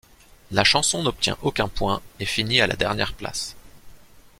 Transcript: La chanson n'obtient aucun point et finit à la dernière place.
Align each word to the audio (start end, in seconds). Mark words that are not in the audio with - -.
La 0.49 0.63
chanson 0.63 1.03
n'obtient 1.03 1.37
aucun 1.43 1.67
point 1.67 2.01
et 2.19 2.25
finit 2.25 2.59
à 2.59 2.65
la 2.65 2.75
dernière 2.75 3.13
place. 3.13 3.55